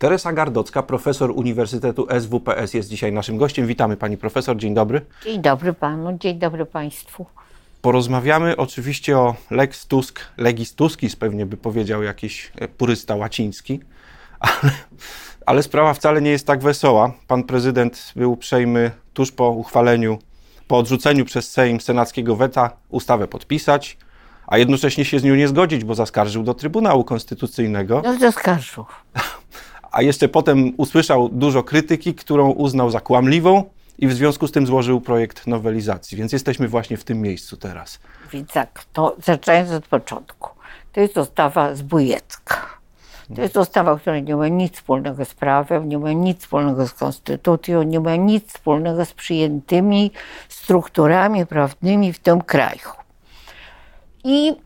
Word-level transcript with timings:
Teresa 0.00 0.32
Gardocka, 0.32 0.82
profesor 0.82 1.30
Uniwersytetu 1.30 2.06
SWPS 2.20 2.74
jest 2.74 2.88
dzisiaj 2.88 3.12
naszym 3.12 3.36
gościem. 3.36 3.66
Witamy 3.66 3.96
pani 3.96 4.16
profesor, 4.16 4.56
dzień 4.56 4.74
dobry. 4.74 5.00
Dzień 5.24 5.42
dobry 5.42 5.72
panu, 5.72 6.18
dzień 6.18 6.38
dobry 6.38 6.66
państwu. 6.66 7.26
Porozmawiamy 7.82 8.56
oczywiście 8.56 9.18
o 9.18 9.34
Lex 9.50 9.86
Tusk, 9.86 10.20
Legis 10.36 10.74
Tuskis, 10.74 11.16
pewnie 11.16 11.46
by 11.46 11.56
powiedział 11.56 12.02
jakiś 12.02 12.52
e, 12.56 12.68
purysta 12.68 13.16
łaciński, 13.16 13.80
ale, 14.40 14.72
ale 15.46 15.62
sprawa 15.62 15.94
wcale 15.94 16.22
nie 16.22 16.30
jest 16.30 16.46
tak 16.46 16.62
wesoła. 16.62 17.12
Pan 17.26 17.44
prezydent 17.44 18.12
był 18.16 18.32
uprzejmy 18.32 18.90
tuż 19.14 19.32
po 19.32 19.50
uchwaleniu, 19.50 20.18
po 20.68 20.78
odrzuceniu 20.78 21.24
przez 21.24 21.50
Sejm 21.50 21.80
senackiego 21.80 22.36
weta 22.36 22.70
ustawę 22.88 23.28
podpisać, 23.28 23.98
a 24.46 24.58
jednocześnie 24.58 25.04
się 25.04 25.18
z 25.18 25.24
nią 25.24 25.34
nie 25.34 25.48
zgodzić, 25.48 25.84
bo 25.84 25.94
zaskarżył 25.94 26.42
do 26.42 26.54
Trybunału 26.54 27.04
Konstytucyjnego. 27.04 28.02
No 28.04 28.18
zaskarżył. 28.18 28.84
A 29.90 30.02
jeszcze 30.02 30.28
potem 30.28 30.72
usłyszał 30.76 31.28
dużo 31.28 31.62
krytyki, 31.62 32.14
którą 32.14 32.50
uznał 32.50 32.90
za 32.90 33.00
kłamliwą 33.00 33.64
i 33.98 34.08
w 34.08 34.12
związku 34.12 34.46
z 34.46 34.52
tym 34.52 34.66
złożył 34.66 35.00
projekt 35.00 35.46
nowelizacji. 35.46 36.18
Więc 36.18 36.32
jesteśmy 36.32 36.68
właśnie 36.68 36.96
w 36.96 37.04
tym 37.04 37.20
miejscu 37.20 37.56
teraz. 37.56 37.98
Więc 38.32 38.50
to 38.92 39.16
zaczynając 39.24 39.70
od 39.70 39.86
początku. 39.86 40.50
To 40.92 41.00
jest 41.00 41.16
ustawa 41.16 41.74
zbójecka. 41.74 42.80
To 43.36 43.42
jest 43.42 43.56
ustawa, 43.56 43.98
która 43.98 44.18
nie 44.18 44.36
ma 44.36 44.48
nic 44.48 44.74
wspólnego 44.74 45.24
z 45.24 45.34
prawem, 45.34 45.88
nie 45.88 45.98
ma 45.98 46.12
nic 46.12 46.40
wspólnego 46.40 46.86
z 46.86 46.92
konstytucją, 46.92 47.82
nie 47.82 48.00
ma 48.00 48.16
nic 48.16 48.46
wspólnego 48.46 49.04
z 49.04 49.12
przyjętymi 49.12 50.10
strukturami 50.48 51.46
prawnymi 51.46 52.12
w 52.12 52.18
tym 52.18 52.40
kraju. 52.42 52.90
I 54.24 54.56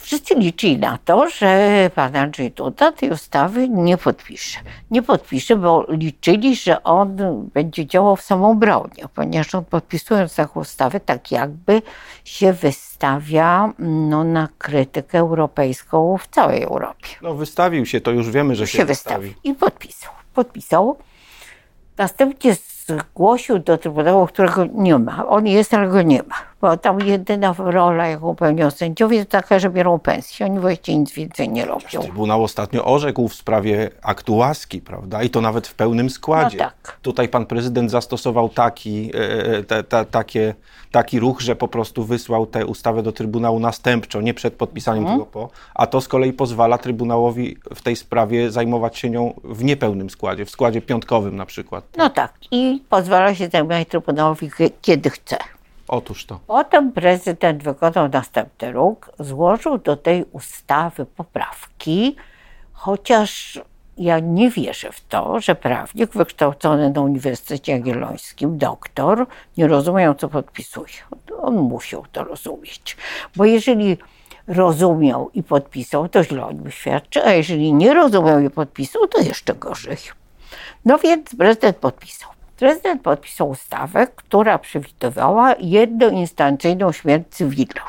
wszyscy 0.00 0.34
liczyli 0.34 0.78
na 0.78 0.98
to, 1.04 1.30
że 1.30 1.90
pan 1.94 2.16
Andrzej 2.16 2.50
Duda 2.50 2.92
tej 2.92 3.10
ustawy 3.10 3.68
nie 3.68 3.96
podpisze. 3.96 4.60
Nie 4.90 5.02
podpisze, 5.02 5.56
bo 5.56 5.86
liczyli, 5.88 6.56
że 6.56 6.82
on 6.82 7.16
będzie 7.54 7.86
działał 7.86 8.16
w 8.16 8.22
samoobronie, 8.22 9.04
ponieważ 9.14 9.54
on 9.54 9.64
podpisując 9.64 10.34
taką 10.34 10.60
ustawę, 10.60 11.00
tak 11.00 11.30
jakby 11.30 11.82
się 12.24 12.52
wystawia 12.52 13.72
no, 13.78 14.24
na 14.24 14.48
krytykę 14.58 15.18
europejską 15.18 16.18
w 16.18 16.28
całej 16.28 16.62
Europie. 16.62 17.08
No 17.22 17.34
wystawił 17.34 17.86
się, 17.86 18.00
to 18.00 18.10
już 18.10 18.30
wiemy, 18.30 18.54
że 18.54 18.66
się, 18.66 18.78
się 18.78 18.84
wystawił. 18.84 19.32
I 19.44 19.54
podpisał. 19.54 20.12
Podpisał. 20.34 20.98
Następnie 21.98 22.56
zgłosił 22.86 23.58
do 23.58 23.78
Trybunału, 23.78 24.26
którego 24.26 24.66
nie 24.74 24.98
ma. 24.98 25.26
On 25.26 25.46
jest, 25.46 25.74
ale 25.74 25.88
go 25.88 26.02
nie 26.02 26.22
ma. 26.22 26.49
Bo 26.60 26.76
tam 26.76 27.00
jedyna 27.00 27.54
rola, 27.58 28.06
jaką 28.06 28.34
pełnią 28.34 28.70
sędziowie, 28.70 29.24
to 29.24 29.30
taka, 29.30 29.58
że 29.58 29.70
biorą 29.70 29.98
pensję. 29.98 30.46
Oni 30.46 30.58
właściwie 30.60 30.98
nic 30.98 31.12
więcej 31.12 31.48
nie 31.48 31.64
robią. 31.64 32.00
Trybunał 32.02 32.44
ostatnio 32.44 32.84
orzekł 32.84 33.28
w 33.28 33.34
sprawie 33.34 33.90
aktu 34.02 34.36
łaski, 34.36 34.80
prawda? 34.80 35.22
I 35.22 35.30
to 35.30 35.40
nawet 35.40 35.66
w 35.68 35.74
pełnym 35.74 36.10
składzie. 36.10 36.58
No 36.58 36.64
tak. 36.64 36.98
Tutaj 37.02 37.28
pan 37.28 37.46
prezydent 37.46 37.90
zastosował 37.90 38.48
taki, 38.48 39.10
e, 39.14 39.62
te, 39.64 39.82
te, 39.84 40.04
takie, 40.04 40.54
taki 40.90 41.20
ruch, 41.20 41.40
że 41.40 41.56
po 41.56 41.68
prostu 41.68 42.04
wysłał 42.04 42.46
tę 42.46 42.66
ustawę 42.66 43.02
do 43.02 43.12
Trybunału 43.12 43.60
następczo, 43.60 44.20
nie 44.20 44.34
przed 44.34 44.54
podpisaniem, 44.54 45.02
Mhm. 45.02 45.18
tylko 45.20 45.32
po. 45.32 45.48
A 45.74 45.86
to 45.86 46.00
z 46.00 46.08
kolei 46.08 46.32
pozwala 46.32 46.78
Trybunałowi 46.78 47.56
w 47.74 47.82
tej 47.82 47.96
sprawie 47.96 48.50
zajmować 48.50 48.98
się 48.98 49.10
nią 49.10 49.34
w 49.44 49.64
niepełnym 49.64 50.10
składzie, 50.10 50.44
w 50.44 50.50
składzie 50.50 50.80
piątkowym 50.82 51.36
na 51.36 51.46
przykład. 51.46 51.84
No 51.96 52.10
tak. 52.10 52.32
I 52.50 52.82
pozwala 52.88 53.34
się 53.34 53.48
zajmować 53.48 53.88
Trybunałowi 53.88 54.50
kie- 54.50 54.70
kiedy 54.82 55.10
chce. 55.10 55.36
Otóż 55.90 56.26
to. 56.26 56.40
Potem 56.46 56.92
prezydent 56.92 57.62
wykonał 57.62 58.08
następny 58.08 58.72
ruch, 58.72 59.10
złożył 59.18 59.78
do 59.78 59.96
tej 59.96 60.24
ustawy 60.32 61.06
poprawki, 61.06 62.16
chociaż 62.72 63.60
ja 63.96 64.18
nie 64.18 64.50
wierzę 64.50 64.92
w 64.92 65.00
to, 65.00 65.40
że 65.40 65.54
prawnik 65.54 66.12
wykształcony 66.12 66.90
na 66.90 67.00
Uniwersytecie 67.00 67.72
Jagiellońskim, 67.72 68.58
doktor, 68.58 69.26
nie 69.56 69.68
rozumiał, 69.68 70.14
co 70.14 70.28
podpisuje. 70.28 70.94
On 71.42 71.54
musiał 71.54 72.04
to 72.12 72.24
rozumieć. 72.24 72.96
Bo 73.36 73.44
jeżeli 73.44 73.96
rozumiał 74.46 75.30
i 75.34 75.42
podpisał, 75.42 76.08
to 76.08 76.24
źle 76.24 76.46
o 76.46 76.52
nim 76.52 76.70
świadczy, 76.70 77.24
a 77.24 77.32
jeżeli 77.32 77.72
nie 77.72 77.94
rozumiał 77.94 78.40
i 78.40 78.50
podpisał, 78.50 79.06
to 79.06 79.20
jeszcze 79.20 79.54
gorzej. 79.54 79.96
No 80.84 80.98
więc 80.98 81.36
prezydent 81.36 81.76
podpisał. 81.76 82.30
Prezydent 82.60 83.02
podpisał 83.02 83.48
ustawę, 83.48 84.06
która 84.06 84.58
przewidywała 84.58 85.54
jednoinstancyjną 85.60 86.92
śmierć 86.92 87.24
cywilną. 87.30 87.82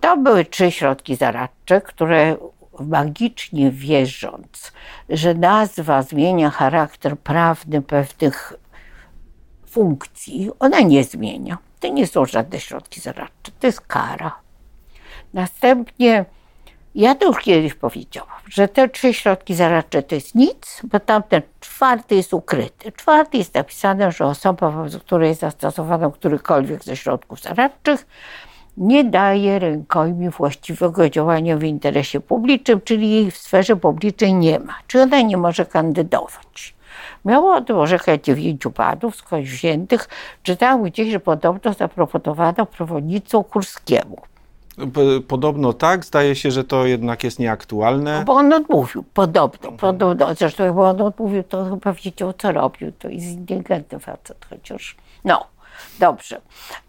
Tam 0.00 0.24
były 0.24 0.44
trzy 0.44 0.70
środki 0.70 1.16
zaradcze, 1.16 1.80
które 1.80 2.36
magicznie 2.80 3.70
wierząc, 3.70 4.72
że 5.08 5.34
nazwa 5.34 6.02
zmienia 6.02 6.50
charakter 6.50 7.18
prawny 7.18 7.82
pewnych 7.82 8.52
funkcji, 9.66 10.50
ona 10.58 10.80
nie 10.80 11.04
zmienia. 11.04 11.58
To 11.80 11.88
nie 11.88 12.06
są 12.06 12.24
żadne 12.24 12.60
środki 12.60 13.00
zaradcze, 13.00 13.52
to 13.60 13.66
jest 13.66 13.80
kara. 13.80 14.38
Następnie 15.34 16.24
ja 16.94 17.14
to 17.14 17.26
już 17.26 17.38
kiedyś 17.38 17.74
powiedziałam, 17.74 18.40
że 18.48 18.68
te 18.68 18.88
trzy 18.88 19.14
środki 19.14 19.54
zaradcze 19.54 20.02
to 20.02 20.14
jest 20.14 20.34
nic, 20.34 20.80
bo 20.84 21.00
tamten 21.00 21.42
czwarty 21.78 22.14
jest 22.14 22.34
ukryty. 22.34 22.92
Czwarty 22.92 23.38
jest 23.38 23.54
napisane, 23.54 24.12
że 24.12 24.26
osoba, 24.26 24.70
wobec 24.70 24.96
której 24.96 25.28
jest 25.28 25.40
zastosowano 25.40 26.10
którykolwiek 26.10 26.84
ze 26.84 26.96
środków 26.96 27.40
zaradczych, 27.40 28.06
nie 28.76 29.04
daje 29.04 29.58
rękojmi 29.58 30.30
właściwego 30.30 31.10
działania 31.10 31.56
w 31.56 31.62
interesie 31.62 32.20
publicznym, 32.20 32.80
czyli 32.80 33.10
jej 33.10 33.30
w 33.30 33.36
sferze 33.36 33.76
publicznej 33.76 34.34
nie 34.34 34.58
ma. 34.58 34.74
Czy 34.86 35.02
ona 35.02 35.20
nie 35.20 35.36
może 35.36 35.66
kandydować. 35.66 36.74
Miało 37.24 37.54
o 37.54 37.60
tym 37.60 37.76
orzekać 37.76 38.24
dziewięciu 38.24 38.70
panów 38.70 39.16
skądś 39.16 39.50
wziętych. 39.50 40.08
Czytałam 40.42 40.82
gdzieś, 40.82 41.10
że 41.10 41.20
podobno 41.20 41.72
zaproponowano 41.72 42.66
przewodnictwu 42.66 43.44
Kurskiemu. 43.44 44.20
Podobno 45.28 45.72
tak, 45.72 46.04
zdaje 46.04 46.34
się, 46.34 46.50
że 46.50 46.64
to 46.64 46.86
jednak 46.86 47.24
jest 47.24 47.38
nieaktualne. 47.38 48.22
Bo 48.26 48.32
on 48.32 48.52
odmówił, 48.52 49.04
podobno, 49.14 49.72
podobno. 49.72 50.34
Zresztą 50.34 50.64
jak 50.64 50.76
on 50.76 51.02
odmówił, 51.02 51.42
to 51.42 51.64
chyba 51.64 51.92
wiedział, 51.92 52.32
co 52.32 52.52
robił. 52.52 52.92
To 52.92 53.08
jest 53.08 53.26
inteligentny 53.26 53.98
facet, 53.98 54.46
chociaż 54.50 54.96
no, 55.24 55.46
dobrze. 55.98 56.40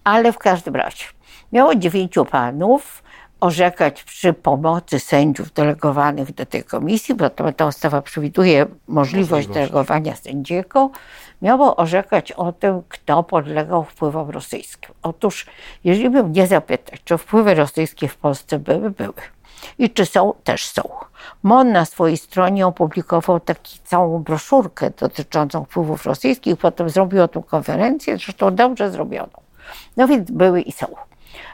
Ale 0.04 0.34
w 0.34 0.38
każdym 0.38 0.76
razie 0.76 1.06
miało 1.52 1.76
dziewięciu 1.76 2.26
panów 2.26 3.04
orzekać 3.40 4.04
przy 4.04 4.34
pomocy 4.34 5.00
sędziów 5.00 5.54
delegowanych 5.54 6.34
do 6.34 6.46
tej 6.46 6.64
komisji, 6.64 7.16
bo 7.16 7.30
to, 7.30 7.54
ta 7.54 7.66
ustawa 7.66 8.02
przewiduje 8.02 8.66
możliwość 8.88 9.48
delegowania 9.48 10.16
sędziego, 10.16 10.92
miało 11.42 11.76
orzekać 11.76 12.32
o 12.32 12.52
tym, 12.52 12.82
kto 12.90 13.24
podlegał 13.24 13.84
wpływom 13.84 14.30
rosyjskim. 14.30 14.96
Otóż, 15.04 15.46
jeżeli 15.84 16.10
bym 16.10 16.32
nie 16.32 16.48
zapytać, 16.48 17.02
czy 17.04 17.18
wpływy 17.18 17.56
rosyjskie 17.56 18.08
w 18.08 18.18
Polsce 18.18 18.60
były, 18.60 18.90
były. 18.90 19.14
I 19.78 19.90
czy 19.90 20.06
są, 20.06 20.34
też 20.44 20.68
są. 20.68 20.82
MON 21.44 21.72
na 21.72 21.86
swojej 21.86 22.18
stronie 22.18 22.68
opublikował 22.68 23.40
taką 23.40 23.62
całą 23.84 24.20
broszurkę 24.20 24.90
dotyczącą 24.90 25.66
wpływów 25.66 26.06
rosyjskich, 26.06 26.58
potem 26.58 26.90
zrobił 26.90 27.24
o 27.24 27.28
tym 27.28 27.44
konferencję, 27.44 28.18
zresztą 28.18 28.56
dobrze 28.56 28.92
zrobioną. 28.92 29.42
No 29.98 30.08
więc 30.08 30.32
były 30.32 30.62
i 30.62 30.72
są. 30.72 30.88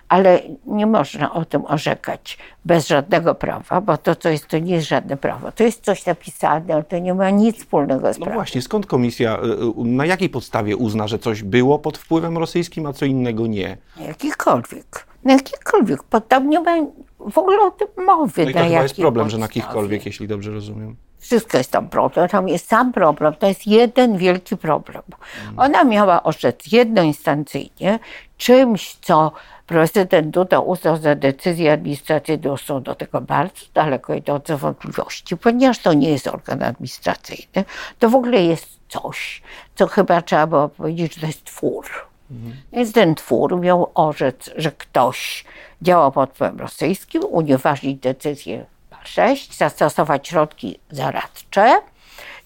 Ale 0.10 0.42
nie 0.66 0.86
można 0.86 1.34
o 1.34 1.46
tym 1.46 1.66
orzekać 1.66 2.38
bez 2.66 2.88
żadnego 2.88 3.36
prawa, 3.36 3.82
bo 3.82 3.98
to, 3.98 4.16
co 4.16 4.30
jest, 4.30 4.48
to 4.48 4.60
nie 4.60 4.74
jest 4.76 4.88
żadne 4.88 5.18
prawo. 5.18 5.52
To 5.52 5.64
jest 5.64 5.84
coś 5.86 6.06
napisane, 6.06 6.74
ale 6.74 6.84
to 6.84 6.98
nie 7.00 7.14
ma 7.14 7.30
nic 7.30 7.58
wspólnego 7.58 8.14
z 8.14 8.18
No 8.18 8.24
prawem. 8.26 8.34
właśnie, 8.40 8.62
skąd 8.62 8.86
komisja, 8.86 9.38
y, 9.38 9.82
y, 9.82 9.86
na 9.86 10.06
jakiej 10.06 10.30
podstawie 10.30 10.78
uzna, 10.78 11.08
że 11.08 11.20
coś 11.20 11.44
było 11.44 11.80
pod 11.80 11.98
wpływem 11.98 12.38
rosyjskim, 12.38 12.86
a 12.86 12.94
co 12.94 13.06
innego 13.06 13.48
nie? 13.48 13.78
Jakikolwiek. 14.08 15.06
Na 15.24 15.34
jakikolwiek. 15.34 16.00
Tam 16.28 16.50
nie 16.50 16.60
ma 16.60 16.76
w 17.32 17.38
ogóle 17.38 17.62
o 17.62 17.72
tym 17.72 18.06
mowy. 18.06 18.44
No 18.44 18.50
i 18.50 18.54
to 18.54 18.60
chyba 18.60 18.82
jest 18.82 18.96
problem, 18.96 19.30
że 19.30 19.38
na 19.38 19.46
podstawie. 19.46 19.62
jakichkolwiek, 19.62 20.06
jeśli 20.06 20.28
dobrze 20.28 20.52
rozumiem. 20.52 20.96
Wszystko 21.20 21.58
jest 21.58 21.72
tam 21.72 21.90
problem. 21.90 22.30
Tam 22.30 22.48
jest 22.48 22.68
sam 22.68 22.94
problem. 22.94 23.34
To 23.34 23.48
jest 23.48 23.68
jeden 23.68 24.18
wielki 24.18 24.58
problem. 24.58 25.04
Ona 25.58 25.84
miała 25.84 26.24
orzec 26.24 26.72
jednoinstancyjnie 26.72 28.00
czymś, 28.38 28.96
co 28.96 29.32
prezydent 29.68 30.28
Duda 30.28 30.60
uznał 30.60 30.98
za 30.98 31.16
decyzję 31.16 31.74
administracyjną. 31.74 32.58
Są 32.58 32.84
do 32.84 32.96
tego 32.96 33.22
bardzo 33.22 33.66
daleko 33.74 34.14
idące 34.14 34.58
wątpliwości, 34.58 35.38
ponieważ 35.38 35.80
to 35.80 35.94
nie 35.94 36.10
jest 36.10 36.28
organ 36.28 36.64
administracyjny. 36.64 37.66
To 38.00 38.10
w 38.10 38.16
ogóle 38.16 38.44
jest 38.44 38.68
coś, 38.88 39.42
co 39.76 39.88
chyba 39.88 40.22
trzeba 40.22 40.48
było 40.48 40.70
powiedzieć, 40.70 41.16
że 41.16 41.22
to 41.22 41.28
jest 41.28 41.44
twór. 41.44 41.86
Więc 42.74 42.92
ten 42.92 43.16
twór 43.16 43.60
miał 43.60 43.92
orzec, 43.94 44.50
że 44.56 44.72
ktoś 44.72 45.46
działał 45.82 46.12
pod 46.12 46.30
wpływem 46.30 46.60
rosyjskim, 46.60 47.24
unieważnić 47.30 48.00
decyzję 48.00 48.66
6, 49.04 49.58
zastosować 49.58 50.28
środki 50.28 50.80
zaradcze 50.92 51.82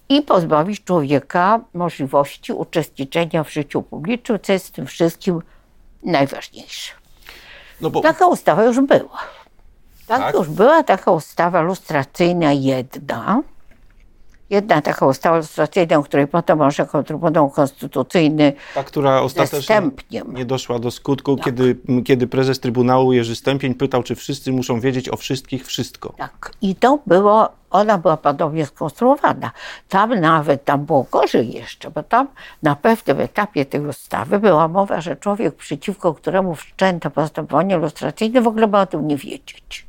i 0.09 0.21
pozbawić 0.21 0.83
człowieka 0.83 1.59
możliwości 1.73 2.53
uczestniczenia 2.53 3.43
w 3.43 3.51
życiu 3.53 3.81
publicznym, 3.81 4.39
co 4.43 4.53
jest 4.53 4.67
w 4.67 4.71
tym 4.71 4.85
wszystkim 4.87 5.41
najważniejsze. 6.03 6.93
No 7.81 7.89
bo 7.89 8.01
Taka 8.01 8.27
ustawa 8.27 8.63
już 8.63 8.79
była. 8.79 9.19
Tak, 10.07 10.19
Tak? 10.19 10.35
już 10.35 10.49
była 10.49 10.83
taka 10.83 11.11
ustawa 11.11 11.61
lustracyjna 11.61 12.53
jedna. 12.53 13.41
Jedna 14.49 14.81
taka 14.81 15.05
ustawa 15.05 15.37
lustracyjna, 15.37 16.01
której 16.03 16.27
potem 16.27 16.61
orzekł 16.61 17.03
Trybunał 17.03 17.49
Konstytucyjny 17.49 18.53
Ta, 18.75 18.83
która 18.83 19.21
ostatecznie 19.21 19.61
Stępniem. 19.61 20.33
nie 20.33 20.45
doszła 20.45 20.79
do 20.79 20.91
skutku, 20.91 21.37
kiedy, 21.37 21.77
kiedy 22.05 22.27
prezes 22.27 22.59
Trybunału 22.59 23.13
Jerzy 23.13 23.35
Stępień 23.35 23.73
pytał, 23.73 24.03
czy 24.03 24.15
wszyscy 24.15 24.51
muszą 24.51 24.79
wiedzieć 24.79 25.09
o 25.09 25.17
wszystkich 25.17 25.65
wszystko. 25.65 26.13
Tak. 26.17 26.51
I 26.61 26.75
to 26.75 26.99
było, 27.05 27.49
ona 27.69 27.97
była 27.97 28.17
podobnie 28.17 28.65
skonstruowana. 28.65 29.51
Tam 29.89 30.19
nawet, 30.19 30.65
tam 30.65 30.85
było 30.85 31.05
gorzej 31.11 31.51
jeszcze, 31.51 31.91
bo 31.91 32.03
tam 32.03 32.27
na 32.63 32.75
pewnym 32.75 33.19
etapie 33.19 33.65
tej 33.65 33.81
ustawy 33.81 34.39
była 34.39 34.67
mowa, 34.67 35.01
że 35.01 35.15
człowiek, 35.15 35.55
przeciwko 35.55 36.13
któremu 36.13 36.55
wszczęto 36.55 37.11
postępowanie 37.11 37.77
lustracyjne, 37.77 38.41
w 38.41 38.47
ogóle 38.47 38.67
ma 38.67 38.81
o 38.81 38.85
tym 38.85 39.07
nie 39.07 39.17
wiedzieć. 39.17 39.87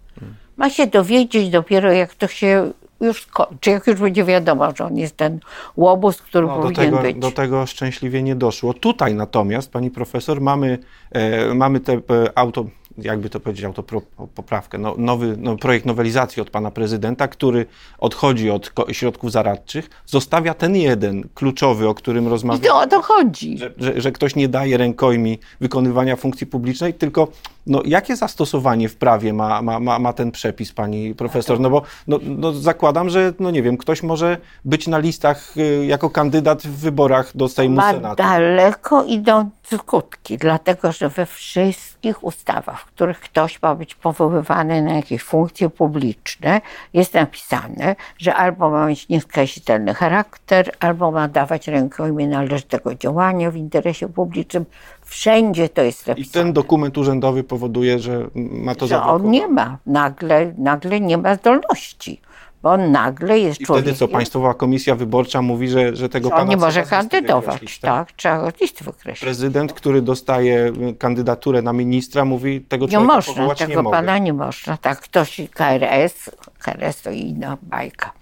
Ma 0.56 0.70
się 0.70 0.86
dowiedzieć 0.86 1.50
dopiero, 1.50 1.92
jak 1.92 2.14
to 2.14 2.26
się 2.26 2.72
już 3.00 3.22
skończy, 3.22 3.70
jak 3.70 3.86
już 3.86 4.00
będzie 4.00 4.24
wiadomo, 4.24 4.72
że 4.76 4.84
on 4.84 4.96
jest 4.96 5.16
ten 5.16 5.40
łobuz, 5.76 6.22
który 6.22 6.46
No, 6.46 6.56
do, 6.56 6.62
powinien 6.62 6.90
tego, 6.90 7.02
być. 7.02 7.16
do 7.16 7.30
tego 7.30 7.66
szczęśliwie 7.66 8.22
nie 8.22 8.34
doszło. 8.36 8.74
Tutaj 8.74 9.14
natomiast, 9.14 9.70
pani 9.72 9.90
profesor, 9.90 10.40
mamy, 10.40 10.78
e, 11.12 11.54
mamy 11.54 11.80
te 11.80 11.92
e, 11.92 11.98
auto, 12.34 12.64
jakby 12.98 13.30
to 13.30 13.40
powiedzieć, 13.40 13.64
autopoprawkę, 13.64 14.78
no, 14.78 14.94
nowy 14.98 15.36
no, 15.38 15.56
projekt 15.56 15.86
nowelizacji 15.86 16.42
od 16.42 16.50
pana 16.50 16.70
prezydenta, 16.70 17.28
który 17.28 17.66
odchodzi 17.98 18.50
od 18.50 18.72
środków 18.92 19.32
zaradczych, 19.32 19.90
zostawia 20.06 20.54
ten 20.54 20.76
jeden 20.76 21.28
kluczowy, 21.34 21.88
o 21.88 21.94
którym 21.94 22.26
I 22.26 22.28
rozmawiamy. 22.28 22.66
to 22.68 22.78
o 22.80 22.86
to 22.86 23.02
chodzi. 23.02 23.58
że, 23.58 23.72
że, 23.78 24.00
że 24.00 24.12
ktoś 24.12 24.36
nie 24.36 24.48
daje 24.48 24.76
rękojmi 24.76 25.38
wykonywania 25.60 26.16
funkcji 26.16 26.46
publicznej, 26.46 26.94
tylko 26.94 27.28
no, 27.70 27.82
jakie 27.84 28.16
zastosowanie 28.16 28.88
w 28.88 28.96
prawie 28.96 29.32
ma, 29.32 29.62
ma, 29.62 29.80
ma, 29.80 29.98
ma 29.98 30.12
ten 30.12 30.30
przepis, 30.30 30.72
pani 30.72 31.14
profesor? 31.14 31.60
No 31.60 31.70
bo 31.70 31.82
no, 32.06 32.18
no, 32.22 32.52
zakładam, 32.52 33.10
że 33.10 33.32
no 33.40 33.50
nie 33.50 33.62
wiem, 33.62 33.76
ktoś 33.76 34.02
może 34.02 34.36
być 34.64 34.86
na 34.86 34.98
listach 34.98 35.56
y, 35.56 35.86
jako 35.86 36.10
kandydat 36.10 36.62
w 36.62 36.80
wyborach 36.80 37.36
do 37.36 37.48
Sejmu 37.48 37.76
ma 37.76 37.92
Senatu. 37.92 38.16
daleko 38.16 39.04
idące 39.04 39.78
skutki, 39.78 40.38
dlatego 40.38 40.92
że 40.92 41.08
we 41.08 41.26
wszystkich 41.26 42.24
ustawach, 42.24 42.80
w 42.80 42.84
których 42.84 43.20
ktoś 43.20 43.62
ma 43.62 43.74
być 43.74 43.94
powoływany 43.94 44.82
na 44.82 44.92
jakieś 44.92 45.22
funkcje 45.22 45.70
publiczne, 45.70 46.60
jest 46.94 47.14
napisane, 47.14 47.96
że 48.18 48.34
albo 48.34 48.70
ma 48.70 48.86
mieć 48.86 49.08
nieskazitelny 49.08 49.94
charakter, 49.94 50.72
albo 50.80 51.10
ma 51.10 51.28
dawać 51.28 51.68
rękojmię 51.68 52.28
należytego 52.28 52.94
działania 52.94 53.50
w 53.50 53.56
interesie 53.56 54.08
publicznym. 54.08 54.64
Wszędzie 55.10 55.68
to 55.68 55.82
jest 55.82 56.06
I 56.06 56.10
napisane. 56.10 56.32
ten 56.44 56.52
dokument 56.52 56.98
urzędowy 56.98 57.44
powoduje, 57.44 57.98
że 57.98 58.26
ma 58.34 58.74
to 58.74 58.86
że 58.86 59.02
on 59.02 59.30
nie 59.30 59.48
ma, 59.48 59.78
nagle, 59.86 60.52
nagle 60.58 61.00
nie 61.00 61.18
ma 61.18 61.34
zdolności, 61.34 62.20
bo 62.62 62.70
on 62.70 62.92
nagle 62.92 63.38
jest 63.38 63.60
I 63.60 63.64
wtedy 63.64 63.94
co, 63.94 64.08
Państwowa 64.08 64.54
Komisja 64.54 64.94
Wyborcza 64.94 65.42
mówi, 65.42 65.68
że, 65.68 65.96
że 65.96 66.08
tego 66.08 66.28
że 66.28 66.34
on 66.34 66.38
pana 66.40 66.50
nie 66.50 66.56
trzeba 66.56 66.66
może 66.66 66.82
kandydować, 66.82 67.78
tak? 67.78 67.90
tak, 68.08 68.12
trzeba 68.16 68.48
listy 68.60 68.84
wykreślić. 68.84 69.20
Prezydent, 69.24 69.72
który 69.72 70.02
dostaje 70.02 70.72
y, 70.90 70.94
kandydaturę 70.98 71.62
na 71.62 71.72
ministra, 71.72 72.24
mówi, 72.24 72.60
tego 72.60 72.84
Nie 72.86 72.90
człowieka 72.90 73.14
można, 73.14 73.34
powołać 73.34 73.60
nie 73.60 73.66
tego 73.66 73.82
mogę. 73.82 73.96
pana 73.96 74.18
nie 74.18 74.32
można. 74.32 74.76
Tak, 74.76 75.00
ktoś 75.00 75.40
KRS, 75.54 76.30
KRS 76.58 77.02
to 77.02 77.10
inna 77.10 77.56
bajka. 77.62 78.12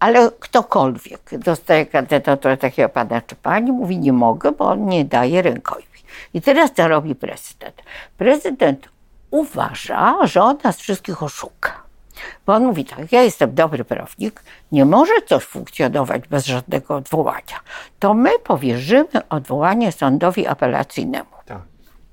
Ale 0.00 0.30
ktokolwiek 0.40 1.30
dostaje 1.38 1.86
kandydaturę 1.86 2.56
takiego 2.56 2.88
pana 2.88 3.20
czy 3.20 3.34
pani, 3.36 3.72
mówi 3.72 3.98
nie 3.98 4.12
mogę, 4.12 4.52
bo 4.52 4.64
on 4.68 4.86
nie 4.86 5.04
daje 5.04 5.42
rękojmi. 5.42 5.93
I 6.34 6.42
teraz 6.42 6.72
co 6.72 6.88
robi 6.88 7.14
prezydent? 7.14 7.82
Prezydent 8.18 8.88
uważa, 9.30 10.26
że 10.26 10.42
on 10.42 10.58
nas 10.64 10.76
wszystkich 10.76 11.22
oszuka. 11.22 11.84
Bo 12.46 12.54
on 12.54 12.64
mówi 12.64 12.84
tak, 12.84 13.12
ja 13.12 13.22
jestem 13.22 13.54
dobry 13.54 13.84
prawnik, 13.84 14.42
nie 14.72 14.84
może 14.84 15.12
coś 15.26 15.44
funkcjonować 15.44 16.28
bez 16.28 16.46
żadnego 16.46 16.96
odwołania. 16.96 17.60
To 17.98 18.14
my 18.14 18.30
powierzymy 18.44 19.28
odwołanie 19.28 19.92
sądowi 19.92 20.46
apelacyjnemu. 20.46 21.30
Tak. 21.46 21.58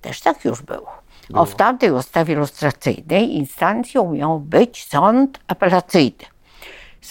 Też 0.01 0.21
tak 0.21 0.45
już 0.45 0.61
było. 0.61 1.01
O, 1.33 1.45
w 1.45 1.55
tamtej 1.55 1.91
ustawie 1.91 2.35
lustracyjnej 2.35 3.35
instancją 3.35 4.13
miał 4.13 4.39
być 4.39 4.87
sąd 4.87 5.39
apelacyjny. 5.47 6.25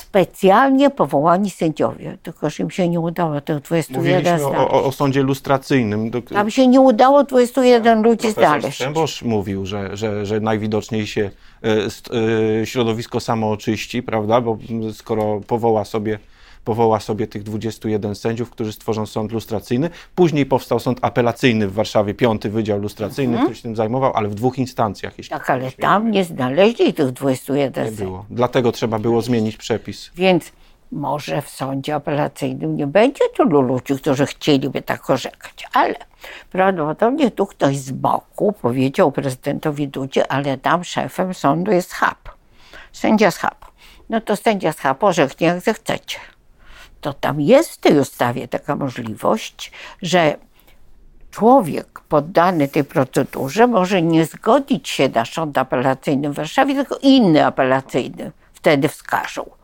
Specjalnie 0.01 0.91
powołani 0.91 1.51
sędziowie, 1.51 2.19
tylko 2.23 2.51
że 2.51 2.63
im 2.63 2.71
się 2.71 2.89
nie 2.89 3.01
udało 3.01 3.41
tych 3.41 3.61
21 3.61 4.03
Mówiliśmy 4.03 4.39
znaleźć. 4.39 4.73
o, 4.73 4.85
o, 4.85 4.93
sądzie 4.93 5.23
lustracyjnym. 5.23 6.11
Do, 6.11 6.23
Tam 6.23 6.51
się 6.51 6.67
nie 6.67 6.81
udało 6.81 7.25
21 7.25 8.03
ludzi 8.03 8.19
Profesor 8.19 8.45
znaleźć. 8.45 8.75
Strzembosz 8.75 9.23
mówił, 9.23 9.67
że, 9.67 9.97
że, 9.97 10.27
że 10.27 10.41
najwidoczniej 10.41 11.07
się 11.07 11.31
e, 11.65 11.69
e, 12.63 12.67
środowisko 12.67 13.21
samo 13.21 13.51
oczyści, 13.51 14.03
prawda? 14.03 14.41
Bo 14.41 14.59
skoro 14.93 15.41
powoła 15.47 15.85
sobie, 15.85 16.19
powoła 16.65 17.01
sobie 17.01 17.27
tych 17.27 17.43
21 17.43 18.15
sędziów, 18.15 18.51
którzy 18.51 18.73
stworzą 18.73 19.07
sąd 19.07 19.33
lustracyjny. 19.33 19.91
Później 20.15 20.47
powstał 20.47 20.81
sąd 20.81 20.99
apelacyjny 21.03 21.69
w 21.69 21.73
Warszawie, 21.75 22.15
piąty 22.15 22.51
wydział 22.51 22.79
lustracyjny, 22.79 23.39
który 23.39 23.55
się 23.55 23.63
tym 23.63 23.77
zajmował, 23.77 24.13
ale 24.15 24.29
w 24.29 24.35
dwóch 24.35 24.59
instancjach, 24.59 25.19
jeśli 25.19 25.35
Mhm. 25.35 25.47
Tak, 25.47 25.51
ale 25.51 25.73
tam 25.73 26.11
nie 26.11 26.25
znaleźli 26.25 26.95
tych 26.95 27.11
21 27.11 27.85
nie 27.85 27.91
sędziów. 27.91 28.07
było. 28.09 28.25
Dlatego 28.31 28.73
trzeba 28.73 28.99
było 28.99 29.23
zmienić 29.23 29.57
przepis. 29.57 30.11
Więc 30.15 30.53
może 30.93 31.43
w 31.43 31.49
sądzie 31.51 31.95
apelacyjnym 31.95 32.77
nie 32.77 32.87
będzie 32.87 33.25
tylu 33.37 33.61
ludzi, 33.61 33.95
którzy 33.97 34.27
chcieliby 34.27 34.83
tak 34.83 35.11
orzekać, 35.11 35.67
ale 35.73 35.95
prawdopodobnie 36.53 37.31
tu 37.31 37.47
ktoś 37.47 37.77
z 37.77 37.91
boku 37.91 38.53
powiedział 38.53 39.13
prezydentowi 39.13 39.89
Dudzie, 39.89 40.33
ale 40.33 40.59
tam 40.59 40.85
szefem 40.85 41.35
sądu 41.35 41.73
jest 41.73 41.91
Schab, 41.91 42.29
sędzia 42.93 43.31
Schab. 43.31 43.65
No 44.09 44.21
to 44.21 44.37
sędzia 44.37 44.73
Schab 44.73 45.05
orzeknie 45.05 45.47
jak 45.47 45.61
zechcecie. 45.61 46.19
To 47.01 47.13
tam 47.13 47.41
jest 47.41 47.73
w 47.73 47.79
tej 47.79 47.99
ustawie 47.99 48.49
taka 48.49 48.77
możliwość, 48.77 49.73
że 50.03 50.37
człowiek 51.31 52.01
poddany 52.01 52.69
tej 52.69 52.85
procedurze 52.85 53.67
może 53.67 54.03
nie 54.03 54.27
zgodzić 54.27 54.89
się 54.89 55.09
na 55.09 55.25
sąd 55.25 55.59
apelacyjny 55.59 56.31
w 56.31 56.35
Warszawie, 56.35 56.75
tylko 56.75 56.99
inny 57.03 57.47
apelacyjny 57.47 58.33
wtedy 58.53 58.89
wskażą. 58.89 59.60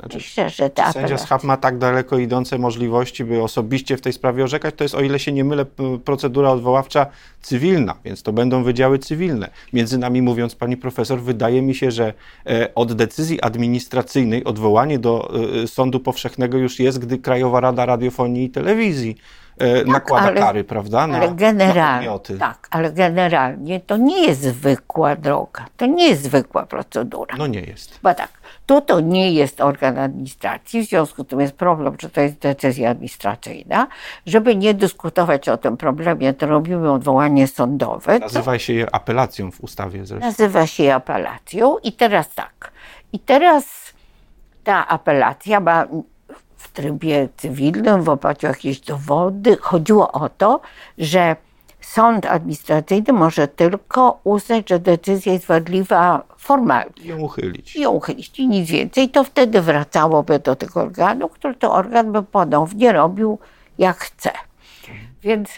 Znaczy, 0.00 0.16
Myślę, 0.16 0.50
że 0.50 0.70
Sędzia. 0.92 1.18
Schab 1.18 1.44
ma 1.44 1.56
tak 1.56 1.78
daleko 1.78 2.18
idące 2.18 2.58
możliwości, 2.58 3.24
by 3.24 3.42
osobiście 3.42 3.96
w 3.96 4.00
tej 4.00 4.12
sprawie 4.12 4.44
orzekać. 4.44 4.74
To 4.74 4.84
jest, 4.84 4.94
o 4.94 5.00
ile 5.00 5.18
się 5.18 5.32
nie 5.32 5.44
mylę, 5.44 5.66
procedura 6.04 6.50
odwoławcza 6.50 7.06
cywilna, 7.42 7.94
więc 8.04 8.22
to 8.22 8.32
będą 8.32 8.62
wydziały 8.62 8.98
cywilne. 8.98 9.50
Między 9.72 9.98
nami 9.98 10.22
mówiąc, 10.22 10.54
pani 10.54 10.76
profesor, 10.76 11.20
wydaje 11.20 11.62
mi 11.62 11.74
się, 11.74 11.90
że 11.90 12.14
e, 12.46 12.74
od 12.74 12.92
decyzji 12.92 13.40
administracyjnej 13.40 14.44
odwołanie 14.44 14.98
do 14.98 15.30
e, 15.62 15.66
sądu 15.66 16.00
powszechnego 16.00 16.58
już 16.58 16.78
jest, 16.78 16.98
gdy 16.98 17.18
Krajowa 17.18 17.60
Rada 17.60 17.86
Radiofonii 17.86 18.44
i 18.44 18.50
Telewizji 18.50 19.16
e, 19.58 19.84
nakłada 19.84 20.26
ale- 20.26 20.40
kary, 20.40 20.64
prawda? 20.64 21.06
Na, 21.06 21.16
Ale 21.18 21.28
generalnie, 21.34 22.08
tak, 22.38 22.68
ale 22.70 22.92
generalnie 22.92 23.80
to 23.80 23.96
nie 23.96 24.26
jest 24.26 24.40
zwykła 24.40 25.16
droga, 25.16 25.66
to 25.76 25.86
nie 25.86 26.08
jest 26.08 26.22
zwykła 26.22 26.66
procedura. 26.66 27.34
No 27.38 27.46
nie 27.46 27.60
jest. 27.60 27.98
Bo 28.02 28.14
tak, 28.14 28.28
tu 28.66 28.80
to 28.80 29.00
nie 29.00 29.32
jest 29.32 29.60
organ 29.60 29.98
administracji, 29.98 30.82
w 30.86 30.88
związku 30.88 31.24
z 31.24 31.26
tym 31.26 31.40
jest 31.40 31.52
problem, 31.54 31.96
czy 31.96 32.10
to 32.10 32.20
jest 32.20 32.38
decyzja 32.38 32.90
administracyjna. 32.90 33.86
Żeby 34.26 34.56
nie 34.56 34.74
dyskutować 34.74 35.48
o 35.48 35.56
tym 35.56 35.76
problemie, 35.76 36.34
to 36.34 36.46
robimy 36.46 36.92
odwołanie 36.92 37.46
sądowe. 37.46 38.14
To 38.20 38.24
Nazywa 38.26 38.58
się 38.58 38.72
je 38.72 38.94
apelacją 38.94 39.50
w 39.52 39.60
ustawie 39.60 40.06
zresztą. 40.06 40.26
nazywa 40.26 40.66
się 40.66 40.82
je 40.84 40.94
apelacją 40.94 41.78
i 41.78 41.92
teraz 41.92 42.34
tak. 42.34 42.70
I 43.12 43.18
teraz 43.18 43.64
ta 44.64 44.88
apelacja 44.88 45.60
ma 45.60 45.86
w 46.58 46.72
trybie 46.72 47.28
cywilnym, 47.36 48.02
w 48.02 48.08
oparciu 48.08 48.46
o 48.46 48.50
jakieś 48.50 48.80
dowody. 48.80 49.56
Chodziło 49.60 50.12
o 50.12 50.28
to, 50.28 50.60
że 50.98 51.36
sąd 51.80 52.26
administracyjny 52.26 53.12
może 53.12 53.48
tylko 53.48 54.20
uznać, 54.24 54.68
że 54.68 54.78
decyzja 54.78 55.32
jest 55.32 55.46
wadliwa 55.46 56.22
formalnie 56.36 56.92
I 57.02 57.08
ją 57.08 57.18
uchylić. 57.18 57.76
i 57.76 57.80
ją 57.80 57.90
uchylić 57.90 58.38
i 58.38 58.48
nic 58.48 58.70
więcej, 58.70 59.08
to 59.08 59.24
wtedy 59.24 59.60
wracałoby 59.60 60.38
do 60.38 60.56
tego 60.56 60.80
organu, 60.80 61.28
który 61.28 61.54
to 61.54 61.72
organ 61.72 62.12
by 62.12 62.22
ponownie 62.22 62.92
robił 62.92 63.38
jak 63.78 63.98
chce. 63.98 64.30
Więc 65.22 65.50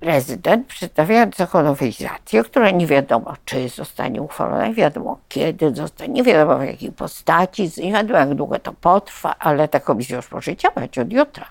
prezydent 0.00 0.66
przedstawiając 0.66 1.38
nowelizację, 1.54 2.44
która 2.44 2.70
nie 2.70 2.86
wiadomo 2.86 3.34
czy 3.44 3.68
zostanie 3.68 4.22
uchwalona, 4.22 4.66
nie 4.66 4.74
wiadomo 4.74 5.18
kiedy 5.28 5.74
zostanie, 5.74 6.12
nie 6.12 6.22
wiadomo 6.22 6.58
w 6.58 6.64
jakiej 6.64 6.92
postaci, 6.92 7.70
nie 7.76 7.92
wiadomo 7.92 8.18
jak 8.18 8.34
długo 8.34 8.58
to 8.58 8.72
potrwa, 8.72 9.34
ale 9.38 9.68
ta 9.68 9.80
komisja 9.80 10.16
już 10.16 10.30
może 10.30 10.56
działać 10.56 10.98
od 10.98 11.12
jutra. 11.12 11.46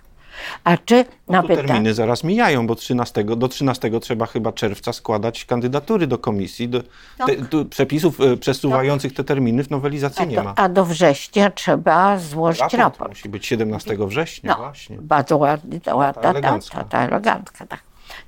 A 0.64 0.78
czy 0.78 1.06
na 1.28 1.42
pytanie... 1.42 1.68
terminy 1.68 1.94
zaraz 1.94 2.24
mijają, 2.24 2.68
bo 2.68 2.76
13, 2.76 3.24
do 3.24 3.48
13 3.48 4.00
trzeba 4.00 4.26
chyba 4.26 4.52
czerwca 4.52 4.94
składać 4.94 5.46
kandydatury 5.46 6.08
do 6.08 6.18
komisji. 6.18 6.70
Do, 6.70 6.82
te, 7.28 7.36
tu 7.50 7.66
przepisów 7.66 8.22
e, 8.22 8.38
przesuwających 8.38 9.14
te 9.14 9.24
terminy 9.24 9.64
w 9.64 9.70
nowelizacji 9.70 10.28
nie 10.28 10.40
a, 10.40 10.44
ma. 10.44 10.54
do, 10.54 10.60
a 10.60 10.70
do 10.70 10.86
września 10.86 11.52
trzeba 11.52 12.20
złożyć 12.20 12.62
Raport 12.62 12.78
raport. 12.78 13.10
musi 13.10 13.30
być 13.30 13.46
17 13.46 13.98
września 14.00 14.52
No, 14.52 14.58
właśnie. 14.58 14.98
bardzo 15.02 15.38
ładny, 15.38 15.80
to 15.82 15.98
ładna, 15.98 16.22
ta, 16.22 16.30
elegancka. 16.30 16.78
ta, 16.78 16.84
ta 16.84 17.00
elegancka, 17.08 17.66
tak. 17.66 17.80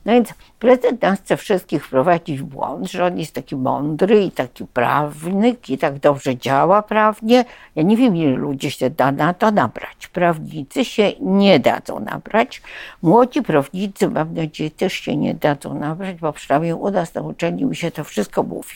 No 0.05 0.13
więc 0.13 0.33
prezydent 0.59 1.01
nas 1.01 1.19
chce 1.19 1.37
wszystkich 1.37 1.85
wprowadzić 1.85 2.39
w 2.39 2.43
błąd, 2.43 2.91
że 2.91 3.05
on 3.05 3.19
jest 3.19 3.33
taki 3.33 3.55
mądry 3.55 4.23
i 4.23 4.31
taki 4.31 4.65
prawnik 4.65 5.69
i 5.69 5.77
tak 5.77 5.99
dobrze 5.99 6.37
działa 6.37 6.81
prawnie. 6.81 7.45
Ja 7.75 7.83
nie 7.83 7.97
wiem, 7.97 8.15
ile 8.15 8.31
ludzi 8.31 8.71
się 8.71 8.89
da 8.89 9.11
na 9.11 9.33
to 9.33 9.51
nabrać. 9.51 10.07
Prawnicy 10.07 10.85
się 10.85 11.11
nie 11.19 11.59
dadzą 11.59 11.99
nabrać. 11.99 12.61
Młodzi 13.01 13.41
prawnicy, 13.41 14.09
mam 14.09 14.33
nadzieję, 14.33 14.71
też 14.71 14.93
się 14.93 15.17
nie 15.17 15.33
dadzą 15.33 15.73
nabrać, 15.73 16.17
bo 16.17 16.33
przynajmniej 16.33 16.73
u 16.73 16.91
nas 16.91 17.13
na 17.13 17.21
uczelni 17.21 17.65
mi 17.65 17.75
się 17.75 17.91
to 17.91 18.03
wszystko 18.03 18.43
mówi. 18.43 18.75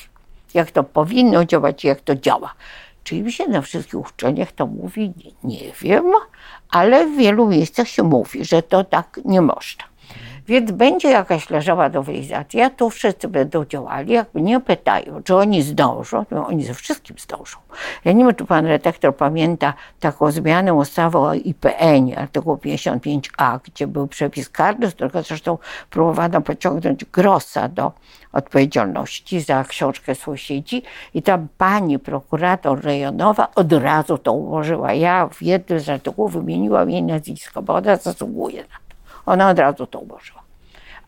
Jak 0.54 0.72
to 0.72 0.84
powinno 0.84 1.46
działać 1.46 1.84
i 1.84 1.88
jak 1.88 2.02
to 2.02 2.16
działa. 2.16 2.54
Czy 3.04 3.22
mi 3.22 3.32
się 3.32 3.48
na 3.48 3.62
wszystkich 3.62 4.00
uczelniach 4.00 4.52
to 4.52 4.68
mówi? 4.68 5.14
Nie 5.44 5.72
wiem, 5.82 6.06
ale 6.70 7.08
w 7.08 7.18
wielu 7.18 7.48
miejscach 7.48 7.88
się 7.88 8.04
mówi, 8.04 8.46
że 8.46 8.62
to 8.64 8.84
tak 8.84 9.20
nie 9.26 9.42
można. 9.42 9.84
Więc 10.48 10.72
będzie 10.72 11.10
jakaś 11.10 11.50
leżała 11.50 11.90
nowelizacja, 11.90 12.70
tu 12.70 12.90
wszyscy 12.90 13.28
będą 13.28 13.66
działali. 13.66 14.14
Jak 14.14 14.34
mnie 14.34 14.60
pytają, 14.60 15.24
czy 15.24 15.36
oni 15.36 15.62
zdążą, 15.62 16.26
to 16.26 16.48
oni 16.48 16.64
ze 16.64 16.74
wszystkim 16.74 17.16
zdążą. 17.20 17.58
Ja 18.06 18.12
nie 18.12 18.26
wiem, 18.26 18.36
czy 18.36 18.46
pan 18.46 18.66
redaktor 18.66 19.16
pamięta 19.16 19.74
taką 20.00 20.32
zmianę 20.32 20.74
ustawy 20.74 21.18
o 21.18 21.34
IPN, 21.34 22.14
artykuł 22.18 22.56
55a, 22.56 23.60
gdzie 23.64 23.88
był 23.88 24.08
przepis 24.08 24.50
karny, 24.50 24.90
z 24.90 24.94
którego 24.94 25.22
zresztą 25.24 25.58
próbowano 25.90 26.42
pociągnąć 26.42 27.06
Grossa 27.06 27.68
do 27.68 27.92
odpowiedzialności 28.32 29.42
za 29.42 29.64
książkę 29.64 30.16
sąsiedzi 30.16 30.84
i 31.14 31.22
tam 31.22 31.48
pani 31.58 32.00
prokurator 32.00 32.84
rejonowa 32.84 33.48
od 33.56 33.74
razu 33.74 34.18
to 34.18 34.34
ułożyła. 34.34 34.94
Ja 34.94 35.28
w 35.28 35.42
jednym 35.42 35.80
z 35.80 35.90
artykułów 35.90 36.34
wymieniłam 36.34 36.90
jej 36.90 37.04
nazwisko, 37.04 37.62
bo 37.62 37.76
ona 37.76 37.96
zasługuje 37.96 38.62
na. 38.62 38.81
Ona 39.26 39.50
od 39.50 39.60
razu 39.60 39.88
to 39.88 40.00
ułożyła. 40.00 40.42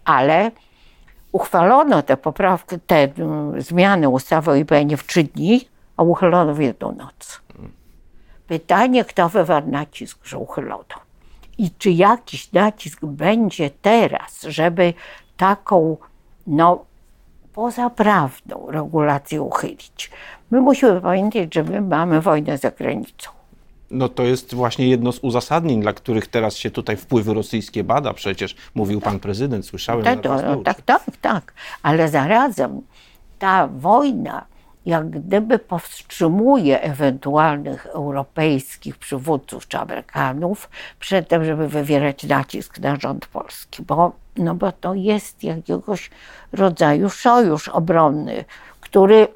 Ale 0.05 0.51
uchwalono 1.32 2.01
tę 2.01 2.17
poprawkę, 2.17 2.77
te 2.88 3.08
zmiany 3.58 4.10
ustawy 4.10 4.51
o 4.51 4.55
IPN 4.55 4.98
w 4.98 5.08
trzy 5.08 5.24
dni, 5.24 5.67
a 5.98 6.03
uchylono 6.03 6.53
w 6.53 6.60
jedną 6.60 6.91
noc. 6.91 7.41
Pytanie, 8.48 9.05
kto 9.05 9.29
wywarł 9.29 9.67
nacisk, 9.67 10.25
że 10.25 10.38
uchylono. 10.38 10.84
I 11.58 11.72
czy 11.72 11.91
jakiś 11.91 12.51
nacisk 12.51 13.00
będzie 13.05 13.70
teraz, 13.70 14.41
żeby 14.41 14.93
taką, 15.38 15.98
no, 16.48 16.86
pozaprawną 17.53 18.72
regulację 18.72 19.41
uchylić? 19.41 20.12
My 20.51 20.62
musimy 20.62 21.01
pamiętać, 21.01 21.53
że 21.53 21.63
my 21.63 21.82
mamy 21.82 22.22
wojnę 22.22 22.58
za 22.58 22.72
granicą. 22.72 23.32
No 23.94 24.10
to 24.10 24.24
jest 24.24 24.54
właśnie 24.54 24.88
jedno 24.88 25.12
z 25.12 25.20
uzasadnień, 25.20 25.82
dla 25.82 25.94
których 25.94 26.28
teraz 26.28 26.56
się 26.56 26.72
tutaj 26.72 26.98
wpływy 26.98 27.34
rosyjskie 27.34 27.84
bada. 27.84 28.14
Przecież 28.14 28.56
mówił 28.76 29.02
pan 29.02 29.20
prezydent, 29.20 29.66
słyszałem. 29.66 30.06
Tak, 30.06 30.22
to, 30.22 30.42
no, 30.42 30.56
tak, 30.56 30.82
tak, 30.82 31.04
tak. 31.22 31.54
Ale 31.84 32.10
zarazem 32.10 32.82
ta 33.40 33.68
wojna 33.68 34.46
jak 34.86 35.10
gdyby 35.10 35.60
powstrzymuje 35.60 36.82
ewentualnych 36.82 37.86
europejskich 37.86 38.98
przywódców 38.98 39.68
czy 39.68 39.78
Amerykanów 39.78 40.70
przed 41.00 41.28
tym, 41.28 41.46
żeby 41.46 41.68
wywierać 41.68 42.24
nacisk 42.24 42.80
na 42.80 42.96
rząd 42.96 43.26
polski, 43.26 43.84
bo, 43.84 44.12
no 44.38 44.56
bo 44.56 44.72
to 44.72 44.94
jest 44.94 45.44
jakiegoś 45.44 46.10
rodzaju 46.54 47.10
sojusz 47.10 47.70
obronny, 47.70 48.46
który 48.80 49.28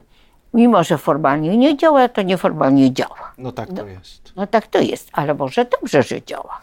mimo, 0.53 0.83
że 0.83 0.97
formalnie 0.97 1.57
nie 1.57 1.77
działa, 1.77 2.09
to 2.09 2.21
nieformalnie 2.21 2.93
działa. 2.93 3.26
No 3.37 3.51
tak 3.51 3.67
to 3.67 3.73
no, 3.75 3.87
jest. 3.87 4.33
No 4.35 4.47
tak 4.47 4.67
to 4.67 4.79
jest, 4.79 5.09
ale 5.13 5.33
może 5.33 5.65
dobrze, 5.65 6.03
że 6.03 6.21
działa. 6.21 6.61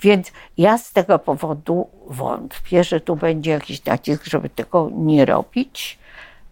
Więc 0.00 0.32
ja 0.58 0.78
z 0.78 0.92
tego 0.92 1.18
powodu 1.18 1.88
wątpię, 2.06 2.84
że 2.84 3.00
tu 3.00 3.16
będzie 3.16 3.50
jakiś 3.50 3.84
nacisk, 3.84 4.24
żeby 4.24 4.48
tego 4.48 4.90
nie 4.92 5.24
robić. 5.24 5.98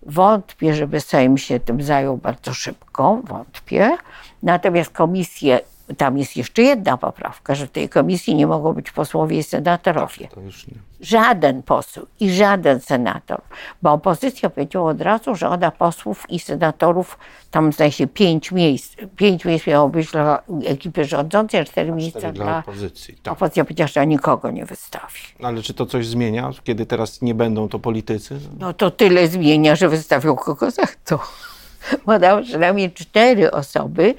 Wątpię, 0.02 0.75
żeby 0.75 1.00
Sejm 1.00 1.38
się 1.38 1.61
tym 1.61 1.82
zajął 1.82 2.16
bardzo 2.16 2.54
szybko, 2.54 3.20
wątpię. 3.25 3.97
Natomiast 4.42 4.90
komisje 4.90 5.61
tam 5.97 6.18
jest 6.18 6.37
jeszcze 6.37 6.62
jedna 6.62 6.97
poprawka, 6.97 7.54
że 7.54 7.66
w 7.66 7.70
tej 7.70 7.88
komisji 7.88 8.35
nie 8.35 8.47
mogą 8.47 8.73
być 8.73 8.90
posłowie 8.90 9.38
i 9.38 9.42
senatorowie. 9.42 10.26
Tak, 10.26 10.35
to 10.35 10.40
już 10.40 10.66
nie. 10.66 10.75
Żaden 11.00 11.62
poseł 11.62 12.06
i 12.20 12.30
żaden 12.30 12.80
senator, 12.80 13.40
bo 13.82 13.92
opozycja 13.92 14.50
powiedziała 14.50 14.90
od 14.90 15.00
razu, 15.00 15.35
że 15.35 15.49
ona 15.49 15.70
posłów 15.70 16.30
i 16.30 16.38
senatorów, 16.38 17.18
tam 17.50 17.73
zdaje 17.73 17.92
się 17.92 18.06
pięć 18.06 18.52
miejsc, 18.52 18.97
pięć 19.16 19.44
miejsc 19.44 19.66
miało 19.66 19.88
być 19.88 20.11
dla 20.11 20.42
ekipy 20.64 21.04
rządzącej, 21.04 21.61
a 21.61 21.64
cztery 21.64 21.92
miejsca 21.92 22.20
dla, 22.20 22.44
dla 22.44 22.59
opozycji. 22.59 23.18
Tak. 23.23 23.32
Opozycja 23.32 23.64
powiedziała, 23.64 23.88
że 23.88 24.06
nikogo 24.06 24.50
nie 24.50 24.66
wystawi. 24.66 25.20
No, 25.40 25.49
ale 25.49 25.62
czy 25.62 25.75
to 25.75 25.87
coś 25.87 26.06
zmienia, 26.06 26.50
kiedy 26.64 26.87
teraz 26.87 27.23
nie 27.23 27.35
będą 27.35 27.68
to 27.68 27.78
politycy? 27.78 28.40
No 28.59 28.73
to 28.73 28.90
tyle 28.90 29.28
zmienia, 29.28 29.76
że 29.76 29.88
wystawią 29.88 30.37
kogo 30.37 30.70
zechcą. 30.70 31.18
Bo 32.06 32.18
tam 32.20 32.44
przynajmniej 32.44 32.92
cztery 32.92 33.50
osoby, 33.50 34.14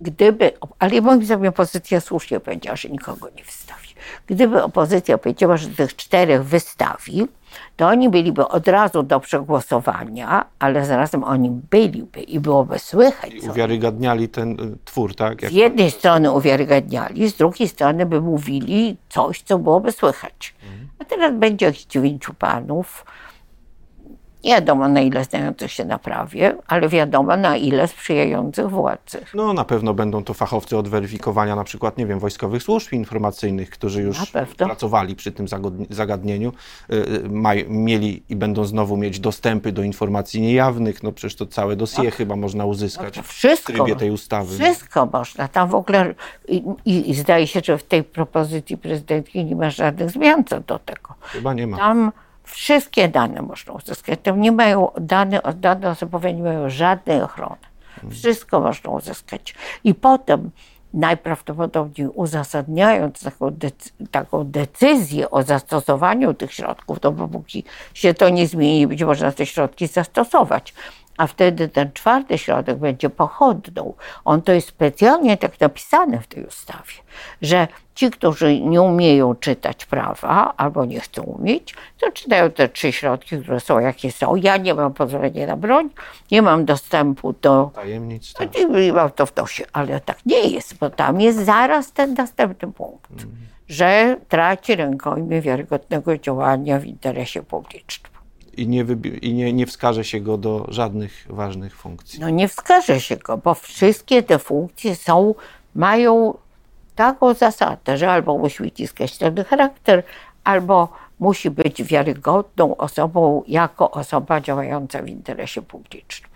gdyby, 0.00 0.52
ale 0.78 1.00
moim 1.00 1.24
zdaniem 1.24 1.48
opozycja 1.48 2.00
słusznie 2.00 2.40
powiedziała, 2.40 2.76
że 2.76 2.88
nikogo 2.88 3.28
nie 3.36 3.44
wystawi. 3.44 3.88
Gdyby 4.26 4.62
opozycja 4.62 5.18
powiedziała, 5.18 5.56
że 5.56 5.68
tych 5.68 5.96
czterech 5.96 6.44
wystawi, 6.44 7.26
to 7.76 7.88
oni 7.88 8.08
byliby 8.08 8.48
od 8.48 8.68
razu 8.68 9.02
do 9.02 9.20
przegłosowania, 9.20 10.44
ale 10.58 10.86
zarazem 10.86 11.24
oni 11.24 11.50
byliby 11.50 12.20
i 12.20 12.40
byłoby 12.40 12.78
słychać. 12.78 13.32
I 13.34 13.50
uwiarygadniali 13.50 14.28
ten 14.28 14.60
y, 14.60 14.76
twór, 14.84 15.14
tak? 15.14 15.42
Jak 15.42 15.52
z 15.52 15.54
jednej 15.54 15.90
strony 15.90 16.32
uwiarygadniali, 16.32 17.28
z 17.28 17.34
drugiej 17.34 17.68
strony 17.68 18.06
by 18.06 18.20
mówili 18.20 18.96
coś, 19.08 19.42
co 19.42 19.58
byłoby 19.58 19.92
słychać. 19.92 20.54
Mhm. 20.62 20.88
A 20.98 21.04
teraz 21.04 21.34
będzie 21.34 21.66
jakichś 21.66 21.86
dziewięciu 21.86 22.34
panów, 22.34 23.04
nie 24.44 24.54
wiadomo 24.54 24.88
na 24.88 25.00
ile 25.00 25.24
znających 25.24 25.72
się 25.72 25.84
na 25.84 25.98
prawie, 25.98 26.56
ale 26.66 26.88
wiadomo 26.88 27.36
na 27.36 27.56
ile 27.56 27.88
sprzyjających 27.88 28.70
władzy. 28.70 29.20
No 29.34 29.52
na 29.52 29.64
pewno 29.64 29.94
będą 29.94 30.24
to 30.24 30.34
fachowcy 30.34 30.76
od 30.76 30.88
weryfikowania 30.88 31.56
na 31.56 31.64
przykład, 31.64 31.98
nie 31.98 32.06
wiem, 32.06 32.18
wojskowych 32.18 32.62
służb 32.62 32.92
informacyjnych, 32.92 33.70
którzy 33.70 34.02
już 34.02 34.32
pracowali 34.56 35.16
przy 35.16 35.32
tym 35.32 35.46
zagadnieniu, 35.90 36.52
y, 36.92 36.94
y, 36.94 37.68
mieli 37.68 38.22
i 38.28 38.36
będą 38.36 38.64
znowu 38.64 38.96
mieć 38.96 39.20
dostępy 39.20 39.72
do 39.72 39.82
informacji 39.82 40.40
niejawnych, 40.40 41.02
no 41.02 41.12
przecież 41.12 41.36
to 41.36 41.46
całe 41.46 41.76
dosie 41.76 42.02
tak. 42.02 42.14
chyba 42.14 42.36
można 42.36 42.64
uzyskać 42.64 43.16
no 43.16 43.22
wszystko, 43.22 43.72
w 43.72 43.76
trybie 43.76 43.96
tej 43.96 44.10
ustawy. 44.10 44.54
Wszystko 44.54 45.08
można, 45.12 45.48
tam 45.48 45.68
w 45.68 45.74
ogóle 45.74 46.14
i, 46.48 46.64
i, 46.84 47.10
i 47.10 47.14
zdaje 47.14 47.46
się, 47.46 47.60
że 47.64 47.78
w 47.78 47.82
tej 47.82 48.04
propozycji 48.04 48.76
prezydentki 48.76 49.44
nie 49.44 49.56
ma 49.56 49.70
żadnych 49.70 50.10
zmian 50.10 50.44
co 50.44 50.60
do 50.60 50.78
tego. 50.78 51.14
Chyba 51.20 51.54
nie 51.54 51.66
ma. 51.66 51.76
Tam 51.76 52.12
Wszystkie 52.44 53.08
dane 53.08 53.42
można 53.42 53.72
uzyskać. 53.72 54.18
Tam 54.22 54.40
nie 54.40 54.52
mają 54.52 54.88
dane, 55.00 55.40
dane 55.54 55.90
osobowe 55.90 56.34
nie 56.34 56.42
mają 56.42 56.70
żadnej 56.70 57.22
ochrony. 57.22 57.56
Wszystko 58.10 58.60
można 58.60 58.90
uzyskać. 58.90 59.54
I 59.84 59.94
potem 59.94 60.50
najprawdopodobniej 60.94 62.08
uzasadniając 62.08 63.20
taką, 63.20 63.50
decy 63.50 63.90
taką, 64.10 64.44
decyzję 64.44 65.30
o 65.30 65.42
zastosowaniu 65.42 66.34
tych 66.34 66.52
środków, 66.52 67.00
to 67.00 67.10
dopóki 67.10 67.64
się 67.94 68.14
to 68.14 68.28
nie 68.28 68.46
zmieni, 68.46 68.86
być 68.86 69.02
może 69.02 69.32
te 69.32 69.46
środki 69.46 69.86
zastosować. 69.86 70.74
A 71.16 71.26
wtedy 71.26 71.68
ten 71.68 71.92
czwarty 71.92 72.38
środek 72.38 72.78
będzie 72.78 73.10
pochodną. 73.10 73.94
On 74.24 74.42
to 74.42 74.52
jest 74.52 74.68
specjalnie 74.68 75.36
tak 75.36 75.60
napisane 75.60 76.20
w 76.20 76.26
tej 76.26 76.44
ustawie, 76.44 76.92
że 77.42 77.68
ci, 77.94 78.10
którzy 78.10 78.60
nie 78.60 78.82
umieją 78.82 79.34
czytać 79.34 79.86
prawa 79.86 80.54
albo 80.56 80.84
nie 80.84 81.00
chcą 81.00 81.22
umieć, 81.22 81.74
to 82.00 82.12
czytają 82.12 82.50
te 82.50 82.68
trzy 82.68 82.92
środki, 82.92 83.38
które 83.38 83.60
są 83.60 83.78
jakie 83.78 84.12
są. 84.12 84.36
Ja 84.36 84.56
nie 84.56 84.74
mam 84.74 84.94
pozwolenia 84.94 85.46
na 85.46 85.56
broń, 85.56 85.90
nie 86.30 86.42
mam 86.42 86.64
dostępu 86.64 87.34
do 87.42 87.70
tajemnic. 87.74 88.32
Tak. 88.32 88.58
I 88.58 88.92
mam 88.92 89.10
to 89.10 89.26
w 89.26 89.36
nosie, 89.36 89.64
ale 89.72 90.00
tak 90.00 90.26
nie 90.26 90.48
jest, 90.48 90.78
bo 90.78 90.90
tam 90.90 91.20
jest 91.20 91.44
zaraz 91.44 91.92
ten 91.92 92.14
następny 92.14 92.72
punkt, 92.72 93.10
mm. 93.10 93.36
że 93.68 94.16
traci 94.28 94.76
rękojmie 94.76 95.40
wiarygodnego 95.40 96.18
działania 96.18 96.78
w 96.78 96.84
interesie 96.84 97.42
publicznym 97.42 98.13
i, 98.56 98.68
nie, 98.68 98.86
i 99.22 99.34
nie, 99.34 99.52
nie 99.52 99.66
wskaże 99.66 100.04
się 100.04 100.20
go 100.20 100.38
do 100.38 100.66
żadnych 100.68 101.26
ważnych 101.28 101.76
funkcji. 101.76 102.20
No 102.20 102.30
nie 102.30 102.48
wskaże 102.48 103.00
się 103.00 103.16
go, 103.16 103.36
bo 103.36 103.54
wszystkie 103.54 104.22
te 104.22 104.38
funkcje 104.38 104.96
są, 104.96 105.34
mają 105.74 106.34
taką 106.94 107.34
zasadę, 107.34 107.98
że 107.98 108.10
albo 108.10 108.38
musi 108.38 108.62
mieć 108.62 108.90
skreślony 108.90 109.44
charakter, 109.44 110.02
albo 110.44 110.88
musi 111.18 111.50
być 111.50 111.82
wiarygodną 111.82 112.76
osobą 112.76 113.42
jako 113.48 113.90
osoba 113.90 114.40
działająca 114.40 115.02
w 115.02 115.08
interesie 115.08 115.62
publicznym. 115.62 116.30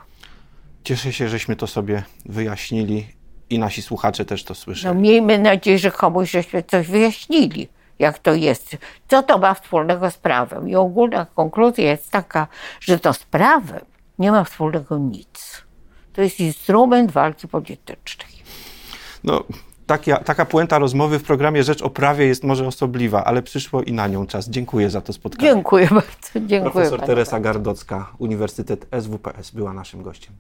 Cieszę 0.84 1.12
się, 1.12 1.28
żeśmy 1.28 1.56
to 1.56 1.66
sobie 1.66 2.02
wyjaśnili 2.26 3.06
i 3.50 3.58
nasi 3.58 3.82
słuchacze 3.82 4.24
też 4.24 4.44
to 4.44 4.54
słyszeli. 4.54 4.94
No 4.94 5.00
miejmy 5.00 5.38
nadzieję, 5.38 5.78
że 5.78 5.90
komuś 5.90 6.30
żeśmy 6.30 6.62
coś 6.62 6.86
wyjaśnili 6.86 7.68
jak 7.98 8.18
to 8.18 8.34
jest, 8.34 8.76
co 9.08 9.22
to 9.22 9.38
ma 9.38 9.54
wspólnego 9.54 10.10
z 10.10 10.16
prawem. 10.16 10.68
I 10.68 10.76
ogólna 10.76 11.26
konkluzja 11.34 11.90
jest 11.90 12.10
taka, 12.10 12.46
że 12.80 12.98
to 12.98 13.12
z 13.12 13.24
prawem 13.24 13.84
nie 14.18 14.32
ma 14.32 14.44
wspólnego 14.44 14.98
nic. 14.98 15.62
To 16.12 16.22
jest 16.22 16.40
instrument 16.40 17.10
walki 17.10 17.48
politycznej. 17.48 18.32
No, 19.24 19.44
taka, 19.86 20.16
taka 20.16 20.44
puenta 20.44 20.78
rozmowy 20.78 21.18
w 21.18 21.22
programie 21.22 21.64
Rzecz 21.64 21.82
o 21.82 21.90
prawie 21.90 22.26
jest 22.26 22.44
może 22.44 22.66
osobliwa, 22.66 23.24
ale 23.24 23.42
przyszło 23.42 23.82
i 23.82 23.92
na 23.92 24.08
nią 24.08 24.26
czas. 24.26 24.48
Dziękuję 24.48 24.90
za 24.90 25.00
to 25.00 25.12
spotkanie. 25.12 25.48
Dziękuję 25.48 25.86
bardzo. 25.90 26.08
Dziękuję 26.34 26.60
Profesor 26.60 26.98
bardzo. 26.98 27.06
Teresa 27.06 27.40
Gardocka, 27.40 28.12
Uniwersytet 28.18 28.86
SWPS 29.00 29.50
była 29.50 29.72
naszym 29.72 30.02
gościem. 30.02 30.34